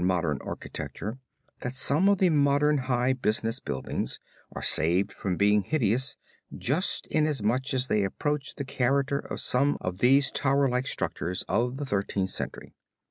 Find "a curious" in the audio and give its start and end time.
0.07-0.23